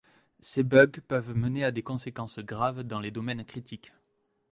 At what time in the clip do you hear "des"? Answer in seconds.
1.69-1.83